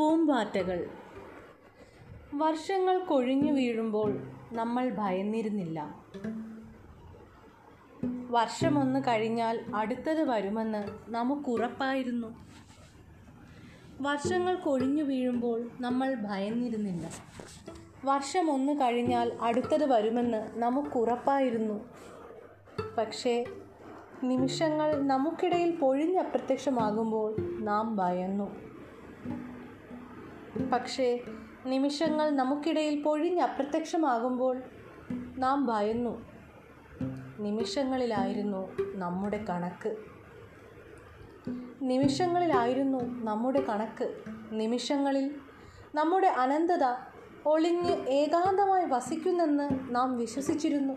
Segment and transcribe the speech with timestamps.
[0.00, 0.90] പൂമ്പാറ്റകൾ.
[2.34, 4.20] വർഷങ്ങൾ കൊഴിഞ്ഞു വീഴുമ്പോൾ
[4.52, 6.04] നമ്മൾ ഭയന്നിരുന്നില്ല.
[8.30, 12.28] വർഷമൊന്ന് കഴിഞ്ഞാൽ അടുത്തത് വരുമെന്ന് നമുക്കുറപ്പായിരുന്നു.
[14.00, 17.10] വർഷങ്ങൾ കൊഴിഞ്ഞു വീഴുമ്പോൾ നമ്മൾ ഭയന്നിരുന്നില്ല.
[18.04, 21.88] വർഷമൊന്ന് കഴിഞ്ഞാൽ അടുത്തത് വരുമെന്ന് നമുക്കുറപ്പായിരുന്നു.
[22.98, 23.44] പക്ഷേ
[24.22, 28.70] നിമിഷങ്ങൾ നമുക്കിടയിൽ പൊഴിഞ്ഞപ്രത്യക്ഷമാകുമ്പോൾ നാം ഭയന്നു.
[30.72, 31.20] പക്ഷേ
[31.66, 34.62] നിമിഷങ്ങൾ നമുക്കിടയിൽ പൊഴിഞ്ഞ് അപ്രത്യക്ഷമാകുമ്പോൾ
[35.36, 36.26] നാം ഭയന്നു.
[37.38, 39.96] നിമിഷങ്ങളിലായിരുന്നു നമ്മുടെ കണക്ക്.
[41.82, 44.14] നിമിഷങ്ങളിലായിരുന്നു നമ്മുടെ കണക്ക്.
[44.52, 45.34] നിമിഷങ്ങളിൽ
[45.94, 46.84] നമ്മുടെ അനന്തത
[47.46, 50.94] ഒളിഞ്ഞ് ഏകാന്തമായി വസിക്കുന്നെന്ന് നാം വിശ്വസിച്ചിരുന്നു.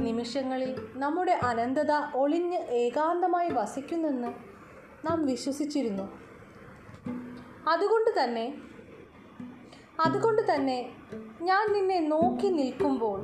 [0.00, 4.28] നിമിഷങ്ങളിൽ നമ്മുടെ അനന്തത ഒളിഞ്ഞ് ഏകാന്തമായി വസിക്കുന്നെന്ന്
[5.06, 6.25] നാം വിശ്വസിച്ചിരുന്നു.
[7.68, 8.46] അതുകൊണ്ട് തന്നെ
[10.00, 10.78] അതുകൊണ്ട് തന്നെ
[11.40, 13.18] ഞാൻ നിന്നെ നോക്കി നിൽക്കുമ്പോൾ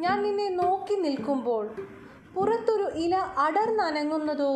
[0.00, 1.64] ഞാൻ നിന്നെ നോക്കി നിൽക്കുമ്പോൾ
[2.34, 4.52] പുറത്തൊരു ഇല അടർന്നനങ്ങുന്നതോ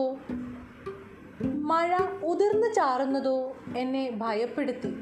[1.70, 4.92] മഴ ഉതിർന്നു ചാറുന്നതോ എന്നെ ഭയപ്പെടുത്തി.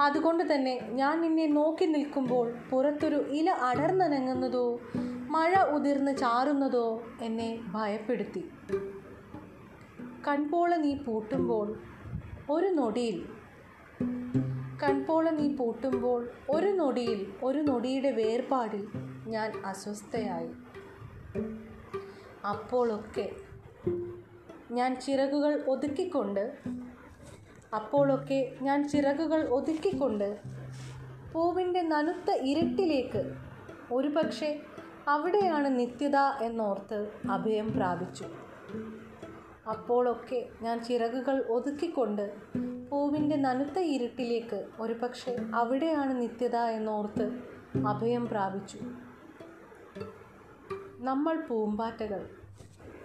[0.00, 4.80] അതുകൊണ്ട് തന്നെ ഞാൻ നിന്നെ നോക്കി നിൽക്കുമ്പോൾ പുറത്തൊരു ഇല അടർന്നനങ്ങുന്നതോ
[5.30, 8.42] മഴ ഉതിർന്ന് ചാറുന്നതോ എന്നെ ഭയപ്പെടുത്തി.
[10.28, 11.76] കൺപോള നീ പൂട്ടുമ്പോൾ
[12.50, 13.24] ഒരു നൊടിയിൽ.
[14.82, 18.86] കൺപോള നീ പൂട്ടുമ്പോൾ ഒരു നൊടിയിൽ ഒരു നൊടിയുടെ വേർപാടിൽ
[19.26, 20.50] ഞാൻ അസ്വസ്ഥയായി.
[22.48, 23.30] അപ്പോഴൊക്കെ
[24.70, 26.52] ഞാൻ ചിറകുകൾ ഒതുക്കിക്കൊണ്ട്
[27.74, 30.40] അപ്പോഴൊക്കെ ഞാൻ ചിറകുകൾ ഒതുക്കിക്കൊണ്ട്
[31.32, 33.32] പൂവിന്റെ നനുത്ത ഇരട്ടിലേക്ക്
[33.92, 34.60] ഒരുപക്ഷെ
[35.08, 38.45] അവിടെയാണ് നിത്യത എന്നോർത്ത് അഭയം പ്രാപിച്ചു.
[39.68, 42.34] അപ്പോഴൊക്കെ ഞാൻ ചിറകുകൾ ഒതുക്കിക്കൊണ്ട്
[42.90, 47.38] പൂവിന്റെ നനുത്ത ഇരുട്ടിലേക്ക് ഒരുപക്ഷെ അവിടെയാണ് നിത്യത എന്നോർത്ത്
[47.86, 48.78] അഭയം പ്രാപിച്ചു.
[50.98, 52.28] നമ്മൾ പൂമ്പാറ്റകൾ.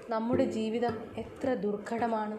[0.10, 2.38] നമ്മുടെ ജീവിതം എത്ര ദുർഘടമാണ്.